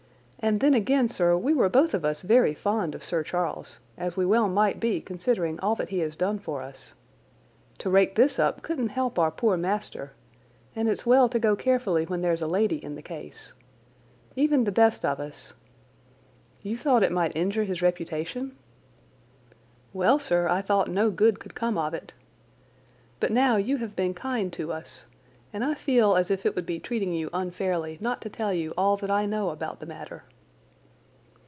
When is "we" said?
1.37-1.53, 4.17-4.25